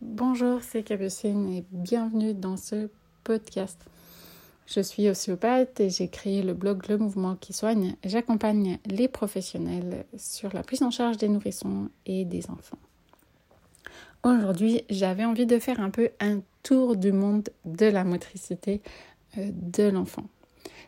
[0.00, 2.88] Bonjour, c'est Capucine et bienvenue dans ce
[3.24, 3.84] podcast.
[4.68, 7.96] Je suis ostéopathe et j'ai créé le blog Le Mouvement qui soigne.
[8.04, 12.78] J'accompagne les professionnels sur la prise en charge des nourrissons et des enfants.
[14.22, 18.80] Aujourd'hui, j'avais envie de faire un peu un tour du monde de la motricité
[19.36, 20.26] euh, de l'enfant.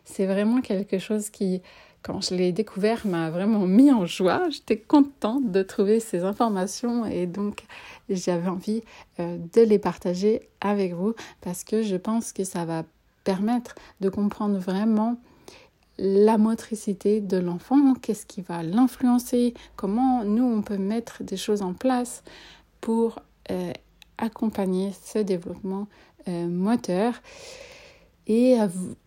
[0.05, 1.61] C'est vraiment quelque chose qui
[2.03, 4.49] quand je l'ai découvert, m'a vraiment mis en joie.
[4.49, 7.63] J'étais contente de trouver ces informations et donc
[8.09, 8.81] j'avais envie
[9.19, 12.83] euh, de les partager avec vous parce que je pense que ça va
[13.23, 15.17] permettre de comprendre vraiment
[15.99, 21.61] la motricité de l'enfant, qu'est-ce qui va l'influencer, comment nous on peut mettre des choses
[21.61, 22.23] en place
[22.79, 23.19] pour
[23.51, 23.71] euh,
[24.17, 25.87] accompagner ce développement
[26.27, 27.13] euh, moteur
[28.31, 28.55] et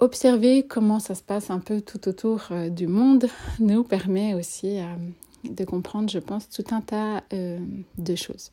[0.01, 3.27] observer comment ça se passe un peu tout autour euh, du monde
[3.59, 4.85] nous permet aussi euh,
[5.45, 7.59] de comprendre, je pense, tout un tas euh,
[7.97, 8.51] de choses.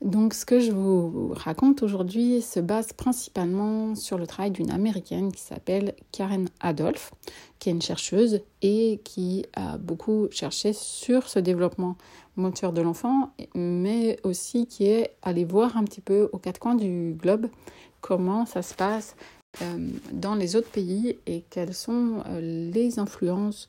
[0.00, 5.30] Donc ce que je vous raconte aujourd'hui se base principalement sur le travail d'une américaine
[5.30, 7.12] qui s'appelle Karen Adolph,
[7.60, 11.96] qui est une chercheuse et qui a beaucoup cherché sur ce développement
[12.34, 16.74] moteur de l'enfant, mais aussi qui est allée voir un petit peu aux quatre coins
[16.74, 17.48] du globe
[18.00, 19.16] comment ça se passe
[19.62, 23.68] euh, dans les autres pays et quelles sont euh, les influences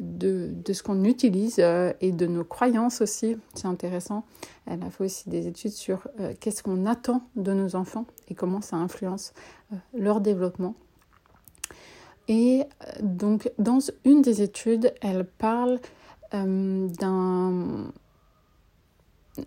[0.00, 3.36] de, ce qu'on utilise euh, et de nos croyances aussi.
[3.54, 4.24] C'est intéressant.
[4.66, 6.08] Elle a fait aussi des études sur
[6.40, 9.32] qu'est-ce qu'on attend de nos enfants et comment ça influence
[9.94, 10.74] leur développement.
[12.28, 12.64] Et
[13.00, 15.80] donc, dans une des études, elle parle
[16.32, 17.92] d'un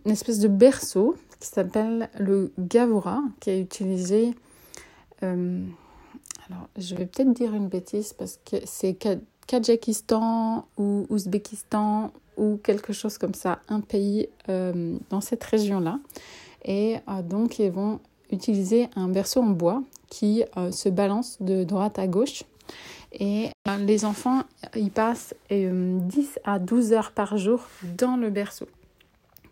[0.05, 4.33] espèce de berceau qui s'appelle le Gavura, qui est utilisé.
[5.23, 5.61] Euh,
[6.49, 8.97] alors, je vais peut-être dire une bêtise parce que c'est
[9.47, 15.99] Kadjikistan ou Ouzbékistan ou quelque chose comme ça, un pays euh, dans cette région-là.
[16.63, 17.99] Et euh, donc, ils vont
[18.31, 22.43] utiliser un berceau en bois qui se balance de droite à gauche.
[23.11, 24.43] Et les enfants,
[24.75, 27.61] ils passent 10 à 12 heures par jour
[27.97, 28.67] dans le berceau.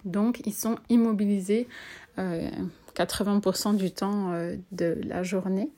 [0.06, 1.67] Donc, ils sont immobilisés
[2.17, 5.69] 80% euh, du temps euh, de la journée.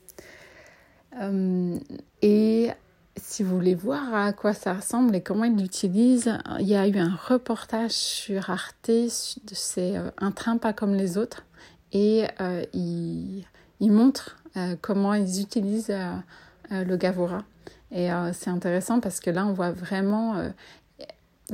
[1.21, 1.77] Euh,
[2.21, 2.71] et
[3.15, 6.87] si vous voulez voir à quoi ça ressemble et comment ils l'utilisent, il y a
[6.87, 11.45] eu un reportage sur Arte, c'est un train pas comme les autres,
[11.91, 12.23] et
[12.73, 13.45] ils,
[13.79, 14.37] ils, montrent
[14.81, 15.95] comment ils utilisent
[16.71, 17.43] le Gavora.
[17.91, 20.51] Et c'est intéressant parce que là, on voit vraiment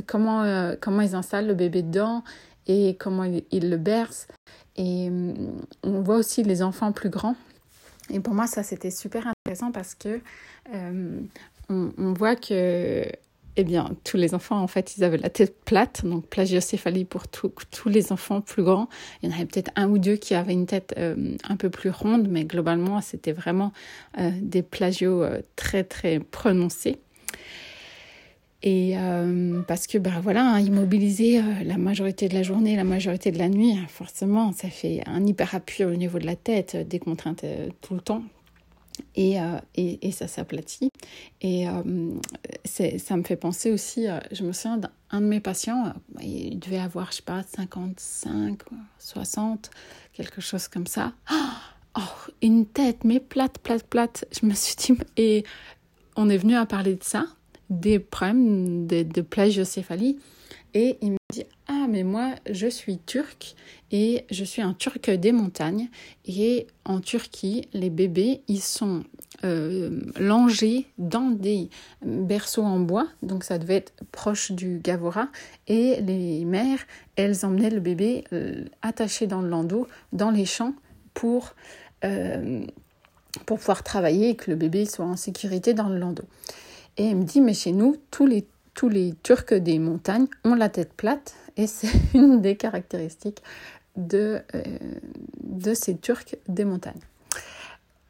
[0.08, 2.24] comment, comment ils installent le bébé dedans
[2.70, 4.28] et comment il, le berce.
[4.78, 7.36] Et mm, on voit aussi les enfants plus grands.
[8.12, 10.22] Et pour moi, ça, c'était super intéressant parce que
[10.74, 11.20] euh,
[11.70, 13.06] on, voit que
[13.56, 17.28] eh bien, tous les enfants, en fait, ils avaient la tête plate, donc plagiocéphalie pour
[17.28, 18.88] tous les enfants plus grands.
[19.22, 21.70] Il y en avait peut-être un ou deux qui avaient une tête euh, un peu
[21.70, 23.74] plus ronde, mais globalement, c'était vraiment
[24.20, 25.24] euh, des plagios
[25.56, 27.00] très, très prononcés.
[28.62, 32.84] Et euh, parce que, ben voilà, hein, immobiliser euh, la majorité de la journée, la
[32.84, 36.36] majorité de la nuit, hein, forcément, ça fait un hyper appui au niveau de la
[36.36, 37.46] tête, euh, des contraintes
[37.82, 38.24] tout le temps.
[39.16, 39.38] Et,
[39.76, 40.92] et, et ça s'aplatit.
[41.40, 41.68] Et
[42.66, 47.12] ça me fait penser aussi, je me souviens d'un de mes patients, il devait avoir,
[47.12, 48.60] je sais pas, 55,
[48.98, 49.72] 60,
[50.12, 51.14] quelque chose comme ça.
[51.98, 52.02] Oh,
[52.42, 54.26] une tête, mais plate, plate, plate.
[54.38, 55.46] Je me suis dit, et
[56.18, 57.26] on est venu à parler de ça
[57.70, 60.18] des problèmes de, de plagiocéphalie.
[60.74, 63.56] Et il me dit Ah, mais moi, je suis turc
[63.92, 65.90] et je suis un turc des montagnes.
[66.26, 69.04] Et en Turquie, les bébés, ils sont
[69.44, 71.70] euh, langés dans des
[72.04, 73.08] berceaux en bois.
[73.24, 75.30] Donc, ça devait être proche du Gavora.
[75.68, 76.86] Et les mères,
[77.16, 80.74] elles emmenaient le bébé euh, attaché dans le landau, dans les champs,
[81.16, 81.56] pour,
[82.04, 82.64] euh,
[83.46, 86.24] pour pouvoir travailler et que le bébé soit en sécurité dans le landau.
[87.00, 90.54] Et elle me dit, mais chez nous, tous les, tous les Turcs des montagnes ont
[90.54, 93.42] la tête plate et c'est une des caractéristiques
[93.96, 94.64] de, euh,
[95.42, 97.00] de ces Turcs des montagnes.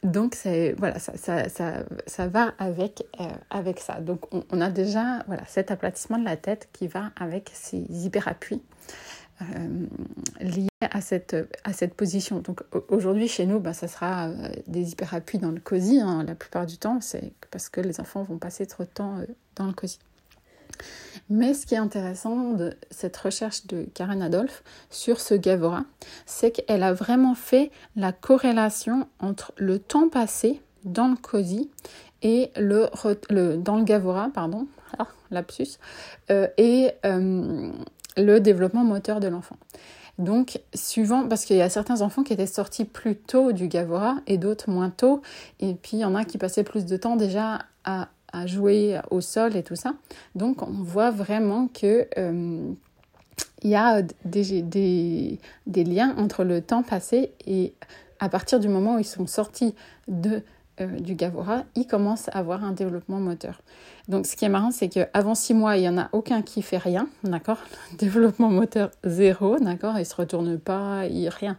[0.02, 0.36] Donc
[0.78, 4.00] voilà ça, ça, ça, ça, va avec, euh, avec ça.
[4.00, 8.62] Donc on, a déjà voilà cet aplatissement de la tête qui va avec ces hyperappuis
[9.42, 9.86] euh,
[10.42, 12.40] liés à cette, à cette position.
[12.40, 16.36] Donc aujourd'hui chez nous, bah, ça sera euh, des hyperappuis dans le cosy hein, la
[16.36, 19.26] plupart du temps, c'est parce que les enfants vont passer trop de temps euh,
[19.56, 20.00] dans le cosy.
[21.30, 25.84] Mais ce qui est intéressant de cette recherche de Karen Adolphe sur ce Gavora,
[26.26, 31.70] c'est qu'elle a vraiment fait la corrélation entre le temps passé dans le cosy
[32.22, 32.88] et le,
[33.30, 34.68] le dans le Gavora, pardon,
[35.32, 35.78] lapsus,
[36.32, 36.92] euh, et
[38.20, 39.58] le développement moteur de l'enfant.
[40.18, 44.18] Donc, suivant, parce qu'il y a certains enfants qui étaient sortis plus tôt du Gavora
[44.28, 45.22] et d'autres moins tôt,
[45.62, 48.10] et puis il y en a qui passaient plus de temps déjà à,
[48.46, 49.94] jouer au sol et tout ça.
[50.36, 52.72] Donc, on voit vraiment que euh,
[53.64, 57.74] il y a des, liens entre le temps passé et
[58.20, 59.74] à partir du moment où ils sont sortis
[60.08, 60.44] de,
[60.82, 63.62] euh, du Gavora, ils commencent à avoir un développement moteur.
[64.08, 66.62] Donc, ce qui est marrant, c'est qu'avant six mois, il n'y en a aucun qui
[66.62, 67.60] fait rien, d'accord
[67.98, 71.58] Développement moteur zéro, d'accord Il ne se retourne pas, il rien.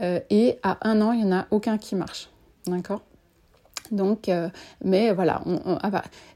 [0.00, 2.28] Euh, et à un an, il n'y en a aucun qui marche,
[2.66, 3.02] d'accord
[3.90, 4.48] donc, euh,
[4.84, 5.42] mais voilà,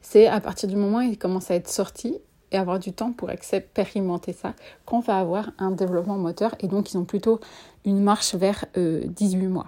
[0.01, 2.19] c'est à partir du moment où il commence à être sorti
[2.51, 4.55] et avoir du temps pour expérimenter ça
[4.85, 7.41] qu'on va avoir un développement moteur et donc ils ont plutôt
[7.85, 9.67] une marche vers 18 euh, mois.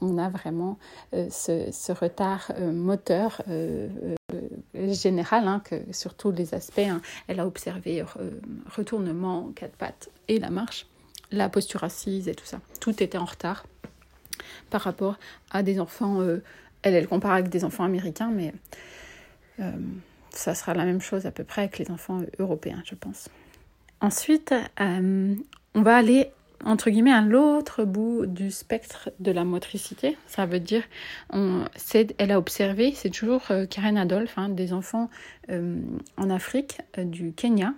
[0.00, 0.78] On a vraiment
[1.14, 3.42] euh, ce, retard euh, moteur
[4.74, 7.00] général, hein, que sur tous les aspects, hein.
[7.26, 8.04] elle a observé
[8.74, 10.86] retournement, quatre pattes et la marche,
[11.30, 12.60] la posture assise et tout ça.
[12.80, 13.66] Tout était en retard
[14.70, 15.18] par rapport
[15.50, 16.22] à des enfants,
[16.82, 18.52] elle, elle compare avec des enfants américains, mais
[20.30, 23.28] ça sera la même chose à peu près avec les enfants européens, je pense.
[24.00, 25.34] Ensuite, euh,
[25.74, 26.30] on va aller
[26.64, 30.16] entre guillemets à l'autre bout du spectre de la motricité.
[30.26, 30.82] Ça veut dire,
[31.30, 31.64] on,
[32.18, 35.10] elle a observé, c'est toujours euh, Karen Adolphe, hein, des enfants
[35.50, 35.80] euh,
[36.16, 37.74] en Afrique, du Kenya.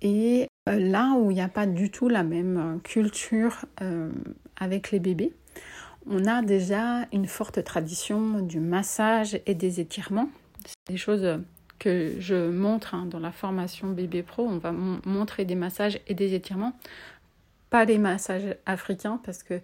[0.00, 3.64] Et là où il n'y a pas du tout la même culture
[4.56, 5.32] avec les bébés,
[6.10, 10.28] on a déjà une forte tradition du massage et des étirements.
[10.64, 11.38] C'est des choses
[11.78, 14.46] que je montre hein, dans la formation Bébé Pro.
[14.46, 16.74] On va montrer des massages et des étirements.
[17.72, 19.60] Pas des massages africains parce que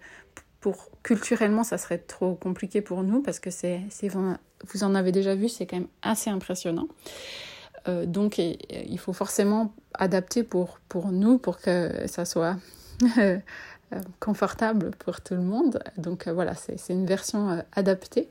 [0.61, 3.81] pour culturellement ça serait trop compliqué pour nous parce que c'est
[4.67, 6.87] vous en avez déjà vu c'est quand même assez impressionnant.
[7.87, 12.57] Euh, donc il faut forcément adapter pour pour nous pour que ça soit
[13.19, 13.37] euh,
[14.19, 15.79] confortable pour tout le monde.
[15.97, 18.29] Donc euh, voilà c'est une version adaptée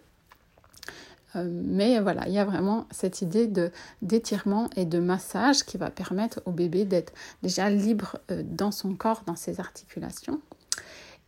[1.35, 3.71] mais voilà, il y a vraiment cette idée de
[4.03, 8.95] d'étirement et de massage qui va permettre au bébé d'être déjà libre euh, dans son
[8.95, 10.41] corps, dans ses articulations.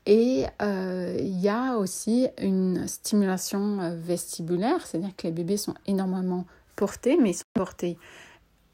[0.07, 6.47] Et euh, il y a aussi une stimulation vestibulaire, c'est-à-dire que les bébés sont énormément
[6.75, 7.99] portés, mais ils sont portés.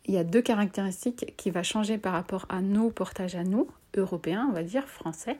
[0.04, 3.66] Il y a deux caractéristiques qui vont changer par rapport à nos portages à nous,
[3.96, 5.36] européens, on va dire, français.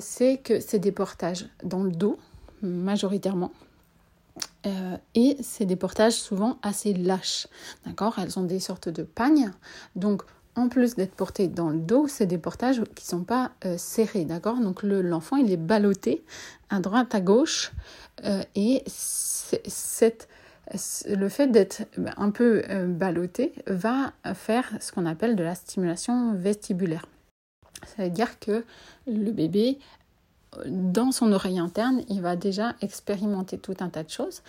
[0.00, 2.18] c'est que c'est des portages dans le dos,
[2.62, 3.52] majoritairement,
[4.66, 7.46] euh, et c'est des portages souvent assez lâches.
[7.86, 8.18] D'accord?
[8.18, 9.50] Elles ont des sortes de pagnes.
[9.96, 10.22] Donc,
[10.56, 13.76] en plus d'être portées dans le dos, c'est des portages qui ne sont pas euh,
[13.76, 14.24] serrés.
[14.24, 14.58] D'accord?
[14.58, 16.24] Donc, l'enfant, il est ballotté
[16.70, 17.72] à droite, à gauche.
[18.24, 18.84] Euh, et
[21.06, 21.82] le fait d'être
[22.16, 27.04] un peu ballotté va faire ce qu'on appelle de la stimulation vestibulaire.
[27.96, 28.64] Ça veut dire que
[29.06, 29.78] le bébé
[30.66, 34.42] dans son oreille interne, il va déjà expérimenter tout un tas de choses.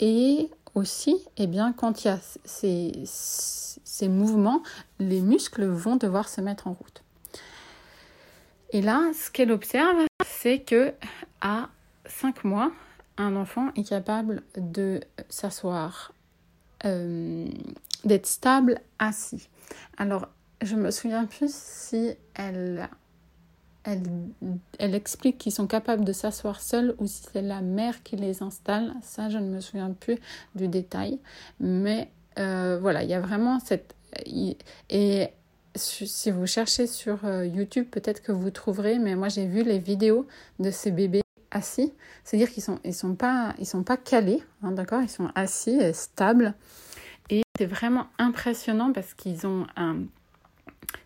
[0.00, 4.62] Et aussi, eh bien, quand il y a ces, ces mouvements,
[4.98, 7.02] les muscles vont devoir se mettre en route.
[8.70, 10.92] Et là, ce qu'elle observe, c'est que
[11.40, 11.68] à
[12.06, 12.70] 5 mois,
[13.16, 16.12] un enfant est capable de s'asseoir,
[16.84, 17.48] euh,
[18.04, 19.48] d'être stable assis.
[19.96, 20.28] Alors,
[20.62, 22.88] je me souviens plus si elle
[23.84, 28.42] elle, explique qu'ils sont capables de s'asseoir seuls ou si c'est la mère qui les
[28.42, 28.92] installe.
[29.02, 30.18] Ça, je ne me souviens plus
[30.54, 31.18] du détail.
[31.60, 33.94] Mais euh, voilà, il y a vraiment cette...
[34.90, 35.28] Et
[35.74, 39.78] si vous cherchez sur euh, YouTube, peut-être que vous trouverez, mais moi j'ai vu les
[39.78, 40.26] vidéos
[40.58, 41.92] de ces bébés assis.
[42.24, 45.02] C'est-à-dire qu'ils sont, ils sont, pas, sont pas calés, hein, d'accord?
[45.02, 46.54] Ils sont assis et stables.
[47.30, 49.98] Et c'est vraiment impressionnant parce qu'ils ont un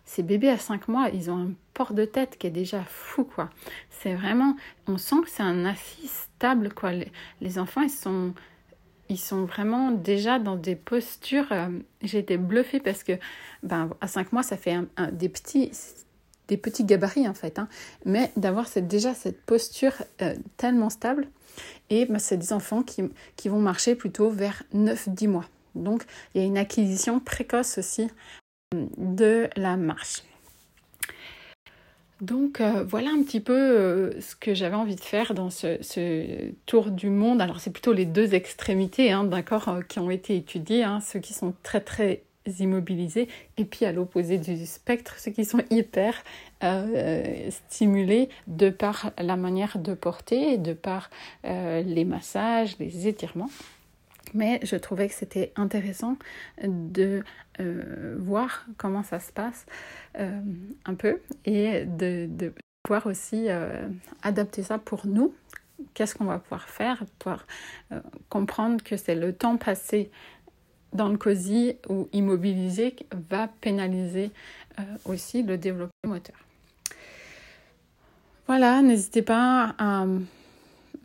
[0.05, 3.23] ces bébés à 5 mois, ils ont un port de tête qui est déjà fou,
[3.23, 3.49] quoi.
[3.89, 4.55] C'est vraiment,
[4.87, 6.91] on sent que c'est un assis stable, quoi.
[7.41, 8.33] Les, enfants, ils sont,
[9.09, 11.51] ils sont vraiment déjà dans des postures.
[11.51, 11.69] Euh,
[12.01, 13.13] j'ai été bluffée parce que,
[13.63, 14.77] ben, à 5 mois, ça fait
[15.13, 15.71] des petits,
[16.47, 17.69] des petits gabarits en fait, hein.
[18.05, 21.27] mais d'avoir cette, déjà cette posture euh, tellement stable.
[21.89, 23.03] Et ben, c'est des enfants qui,
[23.37, 25.45] qui vont marcher plutôt vers 9-10 mois.
[25.75, 28.09] Donc il y a une acquisition précoce aussi
[28.97, 30.23] de la marche.
[32.23, 36.51] Donc euh, voilà un petit peu euh, ce que j'avais envie de faire dans ce,
[36.65, 37.41] tour du monde.
[37.41, 41.19] Alors c'est plutôt les deux extrémités, hein, d'accord, euh, qui ont été étudiées, hein, ceux
[41.19, 42.23] qui sont très très
[42.59, 43.27] immobilisés,
[43.57, 46.23] et puis à l'opposé du spectre, ceux qui sont hyper
[47.49, 51.09] stimulés de par la manière de porter, de par
[51.43, 53.49] les massages, les étirements
[54.33, 56.17] mais je trouvais que c'était intéressant
[56.63, 57.23] de
[58.17, 59.65] voir comment ça se passe
[60.15, 63.47] un peu et de, de pouvoir aussi
[64.23, 65.33] adapter ça pour nous
[65.93, 67.45] qu'est-ce qu'on va pouvoir faire, pouvoir
[68.29, 70.11] comprendre que c'est le temps passé
[70.93, 72.95] dans le COSI ou immobilisé
[73.29, 74.31] va pénaliser
[75.05, 76.35] aussi le développement moteur.
[78.47, 80.05] Voilà, n'hésitez pas à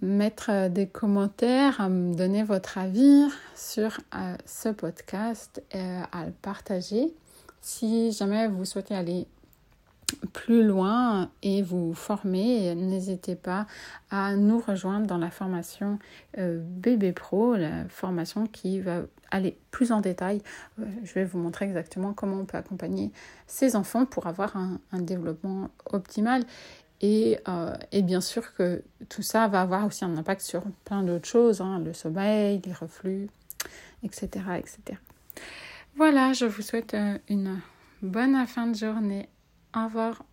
[0.00, 5.80] mettre des commentaires, à me donner votre avis sur euh, ce podcast, et
[6.12, 7.12] à le partager.
[7.60, 9.26] Si jamais vous souhaitez aller
[10.32, 13.66] plus loin et vous former, n'hésitez pas
[14.10, 15.98] à nous rejoindre dans la formation
[16.38, 20.40] euh, Bébé Pro, la formation qui va aller plus en détail.
[20.80, 23.10] Euh, je vais vous montrer exactement comment on peut accompagner
[23.46, 26.44] ces enfants pour avoir un développement optimal.
[27.00, 31.02] Et, euh, et, bien sûr que tout ça va avoir aussi un impact sur plein
[31.04, 33.28] d'autres choses, hein, le sommeil, les reflux,
[34.02, 34.28] etc.,
[34.58, 34.98] etc.
[35.94, 37.60] Voilà, je vous souhaite euh, une
[38.02, 39.28] bonne fin de journée.
[39.76, 40.24] Au revoir.